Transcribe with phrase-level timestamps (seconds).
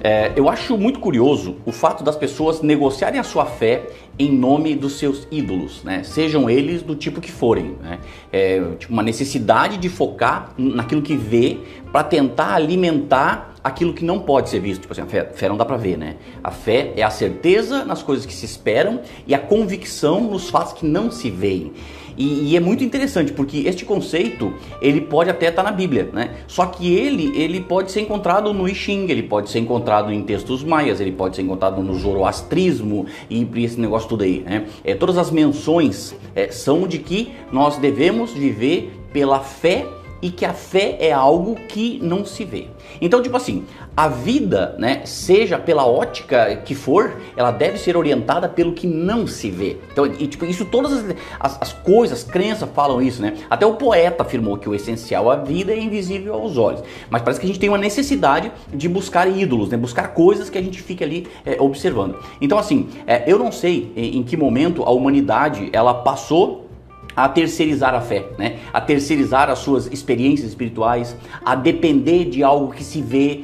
[0.00, 3.86] É, eu acho muito curioso o fato das pessoas negociarem a sua fé
[4.18, 6.02] em nome dos seus ídolos, né?
[6.04, 7.98] Sejam eles do tipo que forem, né?
[8.32, 11.58] É, tipo uma necessidade de focar naquilo que vê
[11.92, 14.82] para tentar alimentar aquilo que não pode ser visto.
[14.82, 16.16] Tipo assim, a fé, fé não dá para ver, né?
[16.42, 20.72] A fé é a certeza nas coisas que se esperam e a convicção nos fatos
[20.74, 21.72] que não se veem.
[22.18, 26.10] E, e, é muito interessante porque este conceito ele pode até estar tá na Bíblia,
[26.12, 26.34] né?
[26.48, 30.22] Só que ele ele pode ser encontrado no I Ching, ele pode ser encontrado em
[30.22, 34.66] textos maias, ele pode ser encontrado no zoroastrismo e esse negócio tudo aí, né?
[34.84, 39.86] É, todas as menções é, são de que nós devemos viver pela fé
[40.20, 42.68] e que a fé é algo que não se vê.
[43.00, 43.64] Então, tipo assim,
[43.96, 49.26] a vida, né, seja pela ótica que for, ela deve ser orientada pelo que não
[49.26, 49.76] se vê.
[49.92, 51.04] Então, e, tipo, isso todas as,
[51.38, 53.34] as, as coisas, crenças falam isso, né?
[53.50, 56.82] Até o poeta afirmou que o essencial à vida é invisível aos olhos.
[57.10, 59.76] Mas parece que a gente tem uma necessidade de buscar ídolos, né?
[59.76, 62.16] Buscar coisas que a gente fique ali é, observando.
[62.40, 66.67] Então, assim, é, eu não sei em, em que momento a humanidade ela passou
[67.14, 68.58] a terceirizar a fé, né?
[68.72, 73.40] A terceirizar as suas experiências espirituais, a depender de algo que se vê,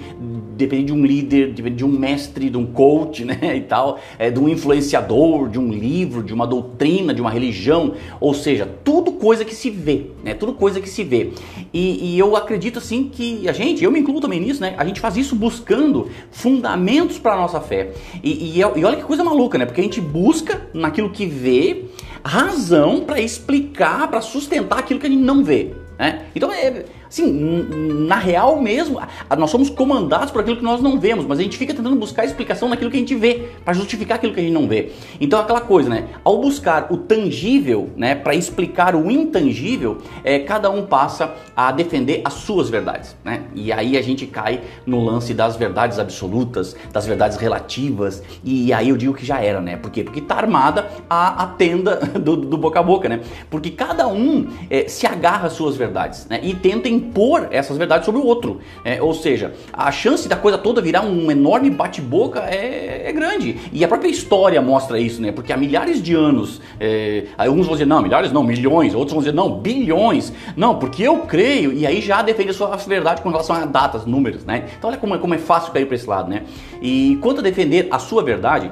[0.57, 3.39] depender de um líder, de um mestre, de um coach, né?
[3.55, 7.95] E tal, é, de um influenciador, de um livro, de uma doutrina, de uma religião,
[8.21, 10.35] ou seja, tudo coisa que se vê, né?
[10.35, 11.33] Tudo coisa que se vê.
[11.73, 14.75] E, e eu acredito assim que a gente, eu me incluo também nisso, né?
[14.77, 17.93] A gente faz isso buscando fundamentos para a nossa fé.
[18.23, 19.67] E, e, e olha que coisa maluca, né?
[19.67, 21.87] Porque a gente busca naquilo que vê
[22.25, 25.75] razão para explicar, para sustentar aquilo que a gente não vê.
[25.99, 26.27] Né?
[26.35, 26.85] Então, é,
[27.15, 27.67] assim,
[28.07, 29.01] na real mesmo,
[29.39, 32.25] nós somos comandados por aquilo que nós não vemos, mas a gente fica tentando buscar
[32.25, 34.93] explicação naquilo que a gente vê, para justificar aquilo que a gente não vê.
[35.21, 36.09] Então, aquela coisa, né?
[36.25, 42.21] Ao buscar o tangível, né, para explicar o intangível, é, cada um passa a defender
[42.25, 43.45] as suas verdades, né?
[43.55, 48.89] E aí a gente cai no lance das verdades absolutas, das verdades relativas, e aí
[48.89, 49.77] eu digo que já era, né?
[49.77, 50.03] Por quê?
[50.03, 53.21] Porque tá armada a, a tenda do, do boca a boca, né?
[53.49, 56.41] Porque cada um é, se agarra às suas verdades né?
[56.43, 58.61] e tenta impor essas verdades sobre o outro.
[58.85, 63.57] É, ou seja, a chance da coisa toda virar um enorme bate-boca é, é, grande.
[63.73, 65.33] E a própria história mostra isso, né?
[65.33, 69.21] Porque há milhares de anos, é, alguns vão dizer, não, milhares não, milhões, outros vão
[69.21, 70.33] dizer, não, bilhões.
[70.57, 74.07] Não, porque eu creio, e aí já defende a sua verdade com relação a datas,
[74.07, 74.69] números, né?
[74.79, 76.43] Então olha como é, como é fácil cair para esse lado, né?
[76.81, 78.71] E quanto a defender a sua verdade,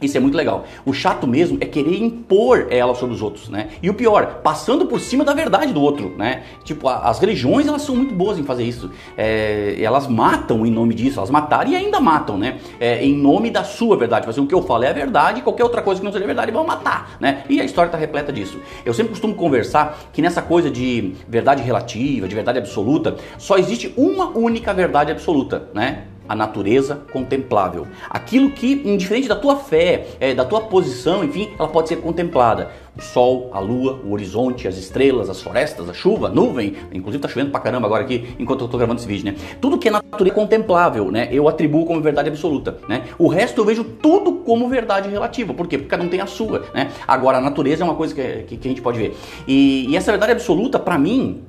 [0.00, 0.64] isso é muito legal.
[0.84, 3.68] O chato mesmo é querer impor ela sobre os outros, né?
[3.82, 6.42] E o pior, passando por cima da verdade do outro, né?
[6.64, 8.90] Tipo, as religiões elas são muito boas em fazer isso.
[9.16, 12.58] É, elas matam em nome disso, elas mataram e ainda matam, né?
[12.78, 14.26] É, em nome da sua verdade.
[14.26, 16.50] Fazer o que eu falo é a verdade, qualquer outra coisa que não seja verdade
[16.50, 17.44] vão matar, né?
[17.48, 18.58] E a história está repleta disso.
[18.84, 23.92] Eu sempre costumo conversar que nessa coisa de verdade relativa, de verdade absoluta, só existe
[23.96, 26.04] uma única verdade absoluta, né?
[26.30, 27.88] A natureza contemplável.
[28.08, 32.70] Aquilo que, indiferente da tua fé, é, da tua posição, enfim, ela pode ser contemplada.
[32.96, 37.20] O sol, a lua, o horizonte, as estrelas, as florestas, a chuva, a nuvem, inclusive
[37.20, 39.34] tá chovendo pra caramba agora aqui enquanto eu tô gravando esse vídeo, né?
[39.60, 41.28] Tudo que é natureza contemplável, né?
[41.32, 43.04] Eu atribuo como verdade absoluta, né?
[43.18, 45.52] O resto eu vejo tudo como verdade relativa.
[45.52, 45.78] Por quê?
[45.78, 46.92] Porque cada um tem a sua, né?
[47.08, 49.16] Agora a natureza é uma coisa que, que, que a gente pode ver.
[49.48, 51.42] E, e essa verdade absoluta, para mim,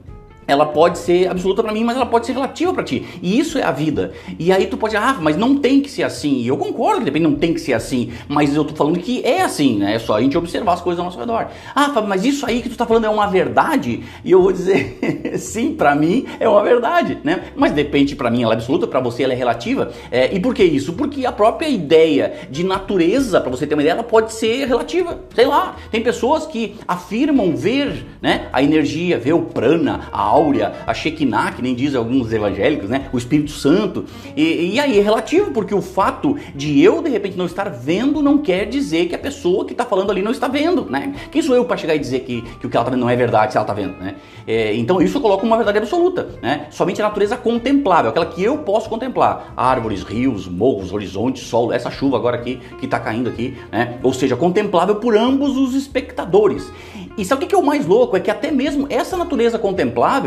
[0.48, 3.06] ela pode ser absoluta para mim, mas ela pode ser relativa para ti.
[3.22, 4.12] E isso é a vida.
[4.38, 6.42] E aí tu pode, ah, mas não tem que ser assim.
[6.42, 8.12] E eu concordo que depende, não tem que ser assim.
[8.28, 9.96] Mas eu tô falando que é assim, né?
[9.96, 11.48] É só a gente observar as coisas ao nosso redor.
[11.76, 14.04] Ah, mas isso aí que tu tá falando é uma verdade?
[14.24, 15.00] E eu vou dizer,
[15.38, 17.46] sim, para mim é uma verdade, né?
[17.56, 19.92] Mas depende para mim ela é absoluta, para você ela é relativa.
[20.12, 20.94] É, e por que isso?
[20.94, 25.20] Porque a própria ideia de natureza, para você ter uma ideia, ela pode ser relativa.
[25.34, 30.74] Sei lá, tem pessoas que afirmam ver, né, a energia, ver o prana, a áurea,
[30.86, 33.08] a Shekinah, que nem dizem alguns evangélicos, né?
[33.14, 34.06] O Espírito Santo.
[34.36, 38.22] E, e aí é relativo, porque o fato de eu de repente não estar vendo
[38.22, 41.14] não quer dizer que a pessoa que está falando ali não está vendo, né?
[41.32, 43.10] Quem sou eu para chegar e dizer que, que o que ela está vendo não
[43.10, 44.16] é verdade se ela está vendo, né?
[44.48, 46.68] É, então isso coloca uma verdade absoluta, né?
[46.72, 49.54] Somente a natureza contemplável, aquela que eu posso contemplar.
[49.56, 54.00] Árvores, rios, morros, horizontes, sol, essa chuva agora aqui que está caindo aqui, né?
[54.04, 56.72] Ou seja, contemplável por ambos os espectadores.
[57.18, 58.16] E sabe o que é o mais louco?
[58.16, 60.21] É que até mesmo essa natureza contemplável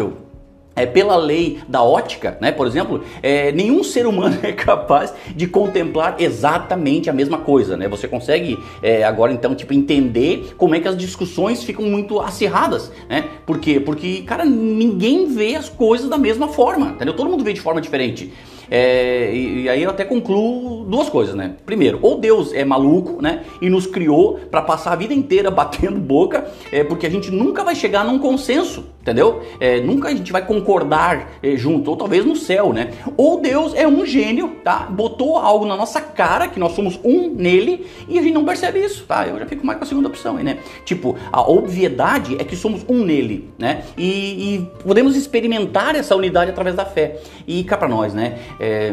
[0.77, 5.47] é, pela lei da ótica, né, por exemplo, é, nenhum ser humano é capaz de
[5.47, 7.89] contemplar exatamente a mesma coisa, né?
[7.89, 12.91] Você consegue é, agora então tipo entender como é que as discussões ficam muito acirradas,
[13.09, 13.25] né?
[13.47, 13.79] Por quê?
[13.79, 17.15] Porque cara ninguém vê as coisas da mesma forma, entendeu?
[17.15, 18.33] Todo mundo vê de forma diferente.
[18.71, 21.53] É, e, e, aí eu até concluo duas coisas, né?
[21.65, 23.43] Primeiro, ou Deus é maluco, né?
[23.61, 27.65] E nos criou para passar a vida inteira batendo boca, é, porque a gente nunca
[27.65, 29.43] vai chegar num consenso, entendeu?
[29.61, 32.93] É, nunca a gente vai concordar é, junto, ou talvez no céu, né?
[33.17, 34.89] Ou Deus é um gênio, tá?
[34.91, 38.79] Botou algo na nossa cara, que nós somos um nele, e a gente não percebe
[38.79, 39.27] isso, tá?
[39.27, 40.59] Eu já fico mais com a segunda opção aí, né?
[40.85, 43.85] Tipo, a obviedade é que somos um nele, né?
[43.97, 47.21] E, e podemos experimentar essa unidade através da fé.
[47.47, 48.39] E cá pra nós, né?
[48.59, 48.91] É,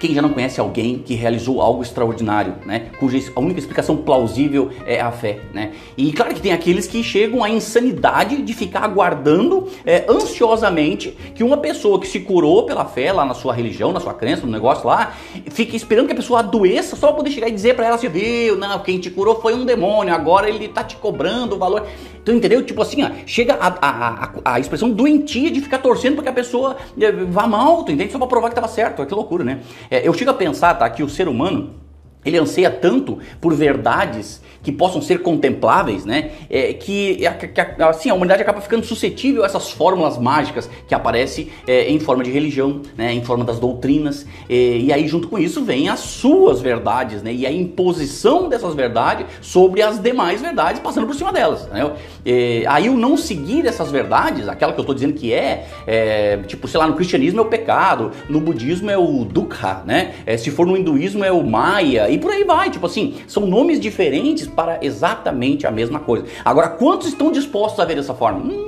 [0.00, 2.90] quem já não conhece alguém que realizou algo extraordinário, né?
[2.98, 5.72] Cuja a única explicação plausível é a fé, né?
[5.96, 11.44] E claro que tem aqueles que chegam à insanidade de ficar aguardando é, ansiosamente que
[11.44, 14.52] uma pessoa que se curou pela fé lá na sua religião, na sua crença, no
[14.52, 15.14] negócio lá,
[15.50, 18.08] fique esperando que a pessoa adoeça só para poder chegar e dizer para ela assim,
[18.08, 21.86] viu, não, quem te curou foi um demônio, agora ele tá te cobrando o valor.
[22.24, 22.62] Então, entendeu?
[22.64, 26.28] Tipo assim, ó, chega a, a, a, a expressão doentia de ficar torcendo para que
[26.30, 28.12] a pessoa é, vá mal, tu entende?
[28.12, 29.60] Só para provar que tava certo, que loucura, né?
[29.90, 31.83] É, eu chego a pensar, tá, que o ser humano
[32.24, 36.30] ele anseia tanto por verdades que possam ser contempláveis, né?
[36.48, 41.50] É, que, que, assim, a humanidade acaba ficando suscetível a essas fórmulas mágicas que aparecem
[41.68, 43.12] é, em forma de religião, né?
[43.12, 44.26] em forma das doutrinas.
[44.48, 47.32] É, e aí, junto com isso, vem as suas verdades, né?
[47.32, 51.66] E a imposição dessas verdades sobre as demais verdades, passando por cima delas.
[51.68, 51.92] Né?
[52.24, 56.38] É, aí, o não seguir essas verdades, aquela que eu estou dizendo que é, é,
[56.46, 60.14] tipo, sei lá, no cristianismo é o pecado, no budismo é o dukkha, né?
[60.24, 62.70] É, se for no hinduísmo é o maya, e por aí vai.
[62.70, 66.26] Tipo assim, são nomes diferentes para exatamente a mesma coisa.
[66.44, 68.40] Agora, quantos estão dispostos a ver dessa forma?
[68.40, 68.66] Hum,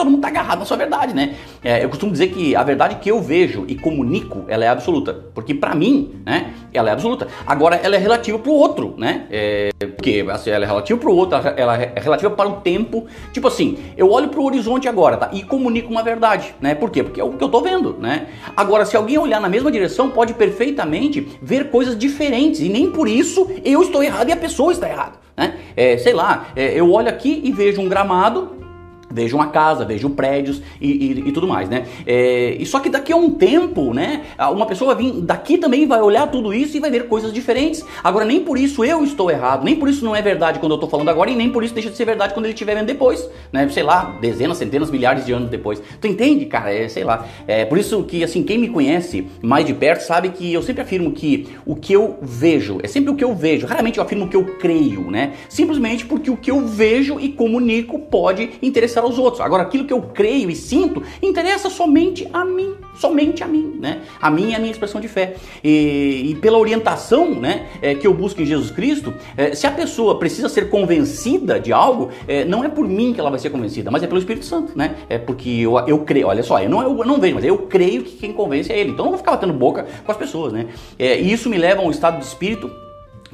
[0.00, 1.34] todo mundo está agarrado na sua verdade, né?
[1.62, 5.12] É, eu costumo dizer que a verdade que eu vejo e comunico, ela é absoluta.
[5.34, 7.28] Porque para mim, né, ela é absoluta.
[7.46, 9.26] Agora, ela é relativa para o outro, né?
[9.30, 13.06] É, porque assim, ela é relativa para o outro, ela é relativa para o tempo.
[13.30, 15.28] Tipo assim, eu olho para o horizonte agora, tá?
[15.34, 16.74] E comunico uma verdade, né?
[16.74, 17.02] Por quê?
[17.02, 18.28] Porque é o que eu tô vendo, né?
[18.56, 22.60] Agora, se alguém olhar na mesma direção, pode perfeitamente ver coisas diferentes.
[22.60, 25.20] E nem por isso eu estou errado e a pessoa está errada.
[25.36, 25.56] Né?
[25.76, 28.59] É, sei lá, é, eu olho aqui e vejo um gramado
[29.10, 31.86] Vejo uma casa, vejo prédios e, e, e tudo mais, né?
[32.06, 34.22] É, e só que daqui a um tempo, né?
[34.52, 37.84] Uma pessoa vai vir daqui também vai olhar tudo isso e vai ver coisas diferentes.
[38.02, 40.76] Agora, nem por isso eu estou errado, nem por isso não é verdade quando eu
[40.76, 42.86] estou falando agora e nem por isso deixa de ser verdade quando ele estiver vendo
[42.86, 43.68] depois, né?
[43.68, 45.82] Sei lá, dezenas, centenas, milhares de anos depois.
[46.00, 46.72] Tu entende, cara?
[46.72, 47.26] É, sei lá.
[47.46, 50.82] É por isso que, assim, quem me conhece mais de perto sabe que eu sempre
[50.82, 53.66] afirmo que o que eu vejo é sempre o que eu vejo.
[53.66, 55.32] Raramente eu afirmo o que eu creio, né?
[55.48, 59.40] Simplesmente porque o que eu vejo e comunico pode interessar interessar aos outros.
[59.40, 64.02] Agora, aquilo que eu creio e sinto interessa somente a mim, somente a mim, né?
[64.20, 65.34] A mim é a minha expressão de fé.
[65.64, 69.70] E, e pela orientação, né, é, que eu busco em Jesus Cristo, é, se a
[69.70, 73.50] pessoa precisa ser convencida de algo, é, não é por mim que ela vai ser
[73.50, 74.96] convencida, mas é pelo Espírito Santo, né?
[75.08, 76.28] É porque eu, eu creio.
[76.28, 78.90] Olha só, eu não, eu não vejo, mas eu creio que quem convence é Ele.
[78.90, 80.66] Então, eu não vou ficar batendo boca com as pessoas, né?
[80.98, 82.70] É, e isso me leva a um estado de espírito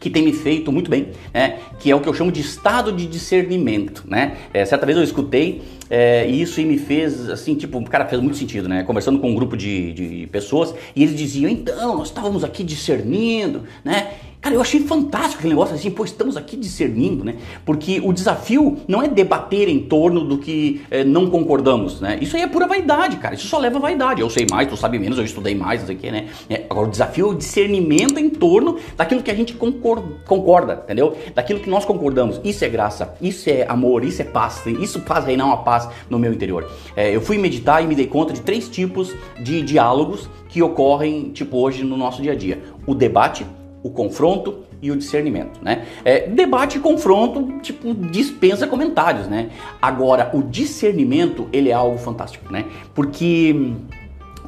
[0.07, 1.59] que tem me feito muito bem, né?
[1.81, 4.05] que é o que eu chamo de estado de discernimento.
[4.07, 4.37] Né?
[4.55, 8.69] É, certa vez eu escutei é, isso me fez, assim, tipo, cara, fez muito sentido,
[8.69, 8.83] né?
[8.83, 13.63] Conversando com um grupo de, de pessoas e eles diziam, então, nós estávamos aqui discernindo,
[13.85, 14.15] né?
[14.47, 17.35] Cara, eu achei fantástico aquele negócio assim, pô, estamos aqui discernindo, né?
[17.65, 22.17] Porque o desafio não é debater em torno do que é, não concordamos, né?
[22.21, 23.35] Isso aí é pura vaidade, cara.
[23.35, 24.21] Isso só leva a vaidade.
[24.21, 26.29] Eu sei mais, tu sabe menos, eu estudei mais, não sei o que, né?
[26.49, 30.81] É, agora, o desafio é o discernimento em torno daquilo que a gente concorda, concorda,
[30.85, 31.17] entendeu?
[31.35, 32.41] Daquilo que nós concordamos.
[32.45, 34.65] Isso é graça, isso é amor, isso é paz.
[34.65, 36.71] Isso faz reinar uma paz no meu interior.
[36.95, 41.31] É, eu fui meditar e me dei conta de três tipos de diálogos que ocorrem,
[41.33, 42.63] tipo, hoje no nosso dia a dia.
[42.87, 43.45] O debate,
[43.87, 45.87] o confronto e o discernimento, né?
[46.05, 49.51] É, debate e confronto, tipo, dispensa comentários, né?
[49.81, 52.65] Agora, o discernimento, ele é algo fantástico, né?
[52.95, 53.55] Porque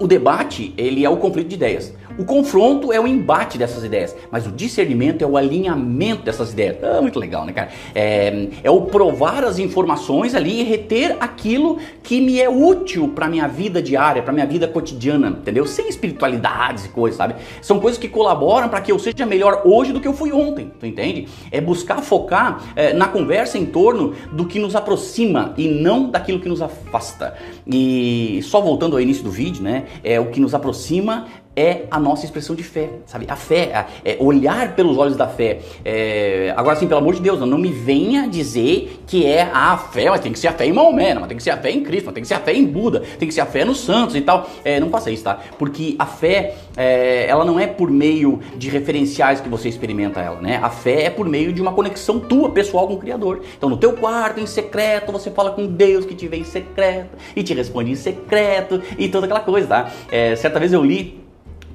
[0.00, 1.94] o debate, ele é o conflito de ideias.
[2.18, 6.76] O confronto é o embate dessas ideias, mas o discernimento é o alinhamento dessas ideias.
[6.82, 7.68] Ah, muito legal, né, cara?
[7.94, 13.28] É, é o provar as informações ali e reter aquilo que me é útil para
[13.28, 15.64] minha vida diária, para minha vida cotidiana, entendeu?
[15.64, 17.36] Sem espiritualidades e coisas, sabe?
[17.62, 20.72] São coisas que colaboram para que eu seja melhor hoje do que eu fui ontem,
[20.80, 21.28] tu entende?
[21.52, 26.40] É buscar focar é, na conversa em torno do que nos aproxima e não daquilo
[26.40, 27.36] que nos afasta.
[27.64, 29.84] E só voltando ao início do vídeo, né?
[30.02, 31.26] É o que nos aproxima
[31.58, 33.26] é a nossa expressão de fé, sabe?
[33.28, 35.58] A fé, é olhar pelos olhos da fé.
[35.84, 40.08] É, agora, assim, pelo amor de Deus, não me venha dizer que é a fé,
[40.08, 41.82] mas tem que ser a fé em Maomé, mas tem que ser a fé em
[41.82, 43.80] Cristo, mas tem que ser a fé em Buda, tem que ser a fé nos
[43.80, 44.48] santos e tal.
[44.64, 45.40] É, não faça isso, tá?
[45.58, 50.40] Porque a fé, é, ela não é por meio de referenciais que você experimenta ela,
[50.40, 50.60] né?
[50.62, 53.42] A fé é por meio de uma conexão tua, pessoal, com o Criador.
[53.56, 57.16] Então, no teu quarto, em secreto, você fala com Deus que te vê em secreto
[57.34, 59.90] e te responde em secreto e toda aquela coisa, tá?
[60.10, 61.27] É, certa vez eu li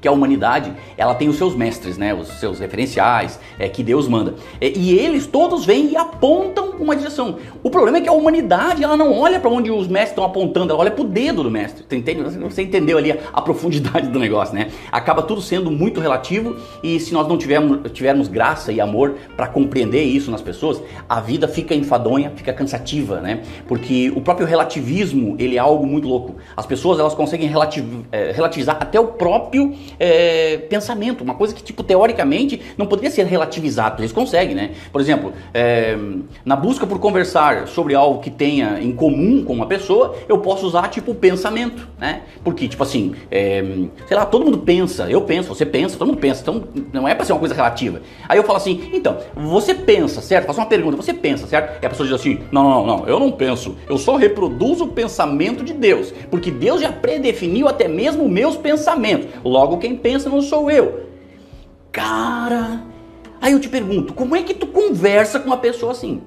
[0.04, 4.06] que a humanidade ela tem os seus mestres, né, os seus referenciais, é, que Deus
[4.06, 4.34] manda.
[4.60, 7.38] É, e eles todos vêm e apontam uma direção.
[7.62, 10.74] O problema é que a humanidade ela não olha para onde os mestres estão apontando,
[10.74, 11.86] ela olha para o dedo do mestre.
[11.88, 12.22] Você, entende?
[12.22, 14.68] Você entendeu ali a, a, profundidade do negócio, né?
[14.92, 19.46] Acaba tudo sendo muito relativo e se nós não tivermos, tivermos graça e amor para
[19.46, 23.40] compreender isso nas pessoas, a vida fica enfadonha, fica cansativa, né?
[23.66, 26.34] Porque o próprio relativismo ele é algo muito louco.
[26.54, 31.62] As pessoas elas conseguem relativ, é, relativizar até o próprio é, pensamento, uma coisa que
[31.62, 34.00] tipo teoricamente não poderia ser relativizado.
[34.00, 34.70] Eles conseguem, né?
[34.92, 35.96] Por exemplo, é,
[36.44, 40.66] na busca por conversar sobre algo que tenha em comum com uma pessoa, eu posso
[40.66, 42.22] usar tipo pensamento, né?
[42.42, 43.62] Porque tipo assim, é,
[44.06, 47.14] sei lá, todo mundo pensa, eu penso, você pensa, todo mundo pensa, então não é
[47.14, 48.00] para ser uma coisa relativa.
[48.28, 50.46] Aí eu falo assim, então, você pensa, certo?
[50.46, 51.82] Faço uma pergunta, você pensa, certo?
[51.82, 54.88] E a pessoa diz assim, não, não, não, eu não penso, eu só reproduzo o
[54.88, 59.28] pensamento de Deus, porque Deus já predefiniu até mesmo meus pensamentos.
[59.44, 61.10] Logo, quem pensa não sou eu.
[61.92, 62.82] Cara,
[63.38, 66.22] aí eu te pergunto, como é que tu conversa com uma pessoa assim?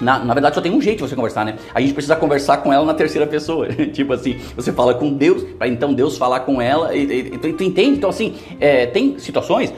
[0.00, 1.56] Na, na, verdade, só tem um jeito de você conversar, né?
[1.72, 3.68] A gente precisa conversar com ela na terceira pessoa.
[3.94, 6.92] tipo assim, você fala com Deus, para então Deus falar com ela.
[6.92, 7.98] E, e, tu entende?
[7.98, 9.72] Então, assim, é, tem situações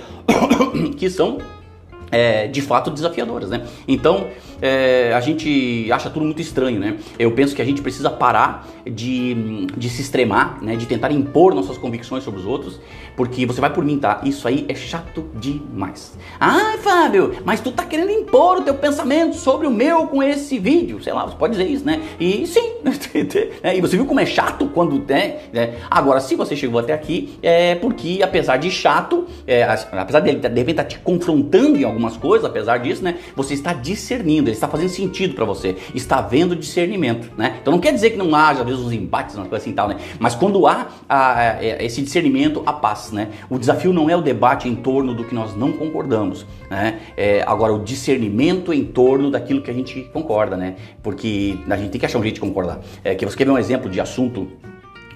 [0.97, 1.39] que são
[2.11, 3.67] é, de fato desafiadoras, né?
[3.87, 4.29] Então
[4.61, 6.97] é, a gente acha tudo muito estranho, né?
[7.19, 10.77] Eu penso que a gente precisa parar de, de se extremar, né?
[10.77, 12.81] De tentar impor nossas convicções sobre os outros,
[13.17, 14.21] porque você vai por mim, tá?
[14.25, 16.19] Isso aí é chato demais.
[16.39, 20.59] Ah, Fábio, mas tu tá querendo impor o teu pensamento sobre o meu com esse
[20.59, 22.03] vídeo, sei lá, você pode dizer isso, né?
[22.19, 22.75] E sim,
[23.63, 23.77] né?
[23.77, 25.39] e você viu como é chato quando, né?
[25.55, 30.41] É, agora, se você chegou até aqui, é porque apesar de chato, é, apesar dele
[30.41, 33.19] de estar tá te confrontando em algum algumas coisas, apesar disso, né?
[33.37, 37.59] Você está discernindo, ele está fazendo sentido para você, está havendo discernimento, né?
[37.61, 39.89] Então não quer dizer que não haja, às vezes, uns embates, umas coisas assim tal,
[39.89, 39.97] né?
[40.19, 43.29] Mas quando há a, a, esse discernimento, a paz, né?
[43.49, 47.01] O desafio não é o debate em torno do que nós não concordamos, né?
[47.17, 50.77] É, agora, o discernimento em torno daquilo que a gente concorda, né?
[51.03, 52.81] Porque a gente tem que achar um jeito de concordar.
[53.05, 54.49] É, que você quer ver um exemplo de assunto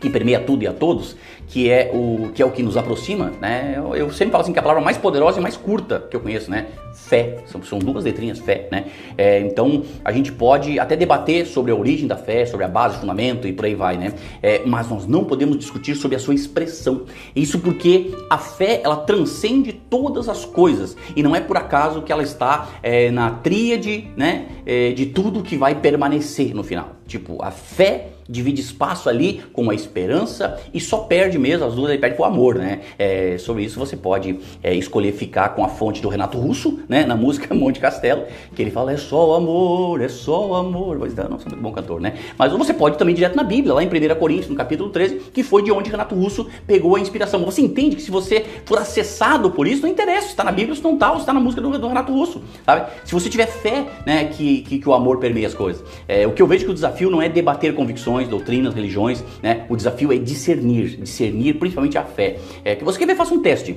[0.05, 1.17] que permeia tudo e a todos,
[1.49, 3.73] que é o que é o que nos aproxima, né?
[3.75, 6.21] Eu, eu, sempre falo assim que a palavra mais poderosa e mais curta que eu
[6.21, 6.67] conheço, né?
[6.93, 8.87] Fé, são, são duas letrinhas, fé, né?
[9.17, 12.97] É, então a gente pode até debater sobre a origem da fé, sobre a base,
[12.97, 14.13] o fundamento e por aí vai, né?
[14.43, 17.05] É, mas nós não podemos discutir sobre a sua expressão.
[17.35, 22.13] Isso porque a fé ela transcende todas as coisas e não é por acaso que
[22.13, 24.49] ela está é, na tríade, né?
[24.67, 26.97] É, de tudo que vai permanecer no final.
[27.07, 31.91] Tipo, a fé divide espaço ali com a esperança e só perde mesmo, as duas
[31.91, 32.81] aí perde com o amor, né?
[32.99, 37.05] É, sobre isso você pode é, escolher ficar com a fonte do Renato Russo, né?
[37.05, 40.99] Na música Monte Castelo, que ele fala é só o amor, é só o amor,
[40.99, 42.15] mas não, não sou muito bom cantor, né?
[42.39, 45.43] Mas você pode também direto na Bíblia, lá em 1 Coríntios, no capítulo 13, que
[45.43, 47.45] foi de onde Renato Russo pegou a inspiração.
[47.45, 50.75] Você entende que se você for acessado por isso, não interessa se está na Bíblia,
[50.75, 52.91] se não está, ou está na música do, do, Renato Russo, sabe?
[53.05, 55.85] Se você tiver fé, né, que, que, que o amor permeia as coisas.
[56.07, 59.67] É, o que eu vejo que o desafio não é debater convicções, doutrinas, religiões, né?
[59.69, 62.39] O desafio é discernir, discernir principalmente a fé.
[62.65, 63.77] É, que você quer ver, faça um teste.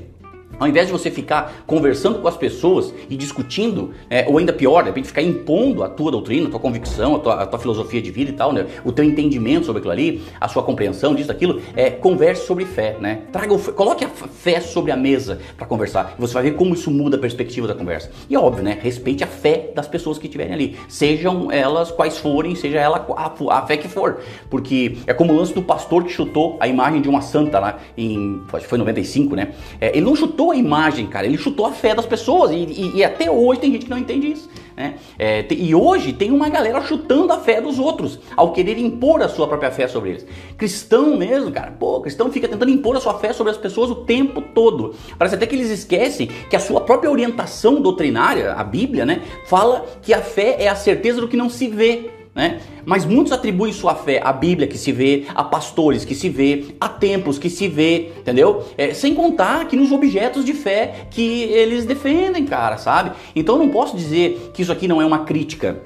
[0.60, 4.82] Ao invés de você ficar conversando com as pessoas e discutindo, é, ou ainda pior,
[4.82, 8.02] de repente ficar impondo a tua doutrina, a tua convicção, a tua, a tua, filosofia
[8.02, 8.66] de vida e tal, né?
[8.84, 12.98] O teu entendimento sobre aquilo ali, a sua compreensão disso, daquilo, é, converse sobre fé,
[13.00, 13.22] né?
[13.32, 16.16] Traga o, coloque a fé sobre a mesa para conversar.
[16.18, 18.10] Você vai ver como isso muda a perspectiva da conversa.
[18.28, 18.80] E é óbvio, né?
[18.82, 20.76] Respeite a fé das pessoas que estiverem ali.
[20.88, 24.22] Sejam elas quais forem, seja ela a, a fé que for.
[24.50, 27.78] Porque é como o lance do pastor que chutou a imagem de uma santa lá
[27.96, 29.54] em, foi 95, né?
[29.80, 32.52] É, ele não chutou chutou a imagem, cara, ele chutou a fé das pessoas.
[32.52, 34.50] E, e, e até hoje tem gente que não entende isso.
[34.76, 34.96] Né?
[35.18, 39.28] É, e hoje tem uma galera chutando a fé dos outros, ao querer impor a
[39.28, 40.26] sua própria fé sobre eles.
[40.58, 43.96] Cristão mesmo, cara, pô, cristão fica tentando impor a sua fé sobre as pessoas o
[43.96, 44.94] tempo todo.
[45.18, 49.86] Parece até que eles esquecem que a sua própria orientação doutrinária, a Bíblia, né, fala
[50.02, 52.17] que a fé é a certeza do que não se vê.
[52.38, 52.60] Né?
[52.86, 56.66] Mas muitos atribuem sua fé à Bíblia que se vê, a pastores que se vê,
[56.80, 58.64] a templos que se vê, entendeu?
[58.78, 63.14] É, sem contar que nos objetos de fé que eles defendem, cara, sabe?
[63.36, 65.82] Então eu não posso dizer que isso aqui não é uma crítica.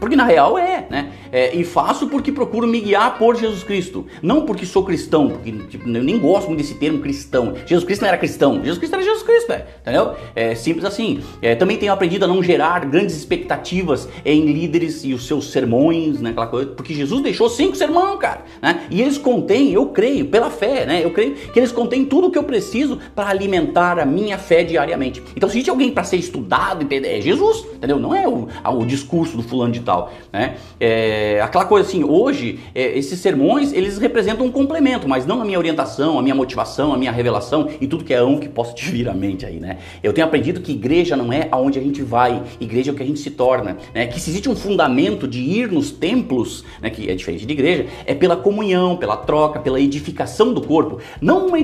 [0.00, 1.10] Porque na real é, né?
[1.32, 4.06] É, e faço porque procuro me guiar por Jesus Cristo.
[4.22, 7.54] Não porque sou cristão, porque tipo, eu nem gosto muito desse termo cristão.
[7.64, 10.14] Jesus Cristo não era cristão, Jesus Cristo era Jesus Cristo, é, entendeu?
[10.36, 11.22] É simples assim.
[11.40, 16.20] É, também tenho aprendido a não gerar grandes expectativas em líderes e os seus sermões,
[16.20, 16.30] né?
[16.30, 18.82] Aquela coisa, porque Jesus deixou cinco sermões, cara, né?
[18.90, 21.02] E eles contêm, eu creio, pela fé, né?
[21.02, 24.62] Eu creio que eles contêm tudo o que eu preciso para alimentar a minha fé
[24.62, 25.22] diariamente.
[25.34, 27.98] Então, se existe alguém para ser estudado, é Jesus, entendeu?
[27.98, 30.56] Não é o, o discurso do fulano de tal né?
[30.84, 35.44] É, aquela coisa assim, hoje, é, esses sermões, eles representam um complemento, mas não a
[35.44, 38.74] minha orientação, a minha motivação, a minha revelação e tudo que é um que possa
[38.74, 39.78] te vir à mente aí, né?
[40.02, 43.02] Eu tenho aprendido que igreja não é aonde a gente vai, igreja é o que
[43.04, 44.08] a gente se torna, né?
[44.08, 47.86] Que se existe um fundamento de ir nos templos, né, que é diferente de igreja,
[48.04, 51.58] é pela comunhão, pela troca, pela edificação do corpo, não uma,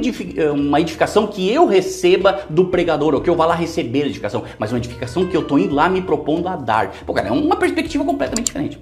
[0.55, 4.45] uma edificação que eu receba do pregador, ou que eu vá lá receber a edificação,
[4.61, 6.93] mas uma edificação que eu tô indo lá me propondo a dar.
[7.05, 8.79] Pô, cara, é uma perspectiva completamente diferente.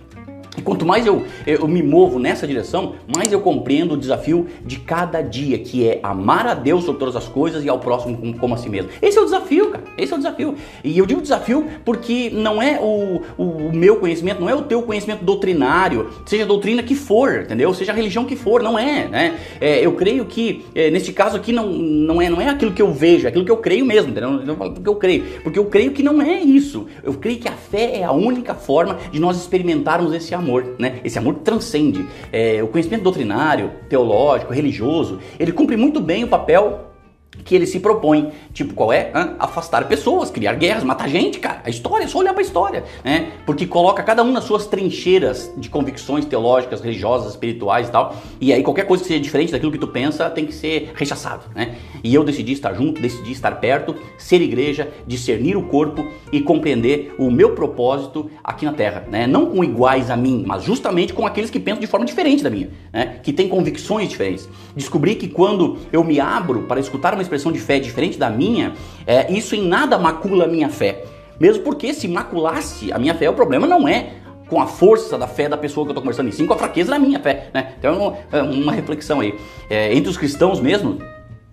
[0.56, 4.78] E quanto mais eu, eu me movo nessa direção, mais eu compreendo o desafio de
[4.78, 8.54] cada dia, que é amar a Deus sobre todas as coisas e ao próximo como,
[8.54, 8.90] a si mesmo.
[9.02, 9.84] Esse é o desafio, cara.
[9.98, 10.54] Esse é o desafio.
[10.82, 14.62] E eu digo desafio porque não é o, o, o meu conhecimento, não é o
[14.62, 17.72] teu conhecimento doutrinário, seja doutrina que for, entendeu?
[17.74, 19.38] Seja religião que for, não é, né?
[19.60, 22.82] É, eu creio que, é, neste caso aqui, não, não, é, não é aquilo que
[22.82, 24.30] eu vejo, é aquilo que eu creio mesmo, entendeu?
[24.30, 26.86] Não falo porque eu creio, porque eu creio que não é isso.
[27.02, 30.76] Eu creio que a fé é a única forma de nós experimentarmos esse amor amor,
[30.78, 31.00] né?
[31.04, 32.06] Esse amor transcende.
[32.32, 36.92] É, o conhecimento doutrinário, teológico, religioso, ele cumpre muito bem o papel
[37.44, 38.32] que ele se propõe.
[38.52, 39.10] Tipo, qual é?
[39.14, 39.36] Hã?
[39.38, 41.60] Afastar pessoas, criar guerras, matar gente, cara.
[41.64, 43.32] A história, é só olhar pra história, né?
[43.44, 48.16] Porque coloca cada um nas suas trincheiras de convicções teológicas, religiosas, espirituais e tal.
[48.40, 51.44] E aí qualquer coisa que seja diferente daquilo que tu pensa tem que ser rechaçado,
[51.54, 51.76] né?
[52.02, 57.14] E eu decidi estar junto, decidi estar perto, ser igreja, discernir o corpo e compreender
[57.18, 59.26] o meu propósito aqui na Terra, né?
[59.26, 62.50] Não com iguais a mim, mas justamente com aqueles que pensam de forma diferente da
[62.50, 63.20] minha, né?
[63.22, 64.48] Que têm convicções diferentes.
[64.74, 68.74] Descobri que quando eu me abro para escutar uma expressão de fé diferente da minha,
[69.06, 71.04] é, isso em nada macula a minha fé.
[71.38, 74.14] Mesmo porque se maculasse a minha fé, o problema não é
[74.48, 76.56] com a força da fé da pessoa que eu estou conversando, e sim com a
[76.56, 77.50] fraqueza da minha fé.
[77.52, 77.72] Né?
[77.78, 79.34] Então, é uma reflexão aí.
[79.68, 80.98] É, entre os cristãos mesmo,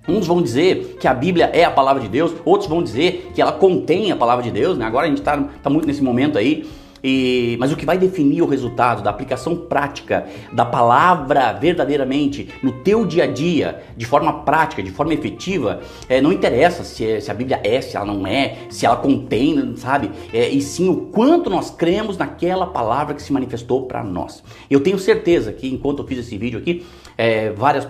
[0.08, 3.42] Uns vão dizer que a Bíblia é a palavra de Deus, outros vão dizer que
[3.42, 4.78] ela contém a palavra de Deus.
[4.78, 4.86] Né?
[4.86, 6.68] Agora a gente está tá muito nesse momento aí
[7.04, 12.72] e, mas o que vai definir o resultado da aplicação prática da palavra verdadeiramente no
[12.72, 17.20] teu dia a dia, de forma prática, de forma efetiva, é, não interessa se, é,
[17.20, 20.12] se, a Bíblia é, se ela não é, se ela contém, sabe?
[20.32, 24.44] É, e sim o quanto nós cremos naquela palavra que se manifestou para nós.
[24.70, 26.86] Eu tenho certeza que enquanto eu fiz esse vídeo aqui,
[27.18, 27.88] é, várias,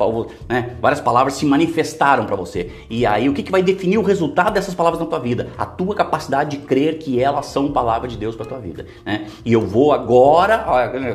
[0.50, 2.72] né, várias palavras se manifestaram para você.
[2.90, 5.50] E aí o que, que vai definir o resultado dessas palavras na tua vida?
[5.58, 8.86] A tua capacidade de crer que elas são palavra de Deus para tua vida.
[9.06, 9.28] Né?
[9.44, 10.66] E eu vou agora,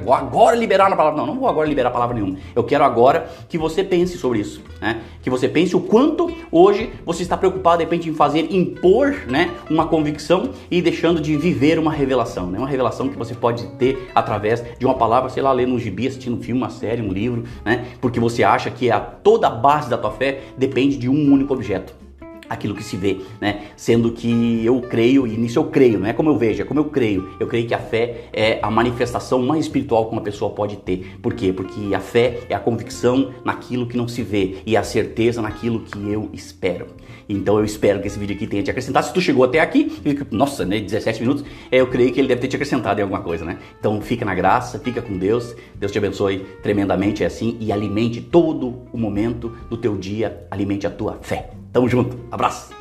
[0.04, 1.18] vou agora liberar na palavra.
[1.18, 2.38] Não, não vou agora liberar a palavra nenhuma.
[2.54, 5.00] Eu quero agora que você pense sobre isso, né?
[5.22, 9.50] Que você pense o quanto hoje você está preocupado de repente em fazer impor, né,
[9.70, 12.58] uma convicção e deixando de viver uma revelação, né?
[12.58, 16.06] Uma revelação que você pode ter através de uma palavra, sei lá, lendo um gibi,
[16.06, 17.86] assistindo um filme, uma série, um livro, né?
[18.00, 21.54] Porque você acha que a toda a base da tua fé depende de um único
[21.54, 22.07] objeto
[22.48, 23.62] aquilo que se vê, né?
[23.76, 26.80] Sendo que eu creio, e nisso eu creio, não é como eu vejo, é como
[26.80, 27.30] eu creio.
[27.38, 31.18] Eu creio que a fé é a manifestação mais espiritual que uma pessoa pode ter.
[31.22, 31.52] Por quê?
[31.52, 35.80] Porque a fé é a convicção naquilo que não se vê e a certeza naquilo
[35.80, 36.86] que eu espero.
[37.28, 39.06] Então eu espero que esse vídeo aqui tenha te acrescentado.
[39.06, 39.92] Se tu chegou até aqui,
[40.30, 43.20] nossa, né, 17 minutos, é, eu creio que ele deve ter te acrescentado em alguma
[43.20, 43.58] coisa, né?
[43.78, 45.54] Então fica na graça, fica com Deus.
[45.74, 50.86] Deus te abençoe tremendamente, é assim, e alimente todo o momento do teu dia, alimente
[50.86, 51.57] a tua fé.
[51.72, 52.16] Tamo junto.
[52.30, 52.74] Abraço.